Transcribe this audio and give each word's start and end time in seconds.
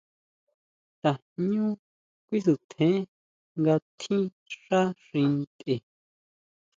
Tajñú 1.01 1.65
kuisutjen 2.27 2.97
nga 3.59 3.75
tjín 3.99 4.23
xá 4.63 4.81
xi 5.05 5.21
ntʼe. 5.39 5.75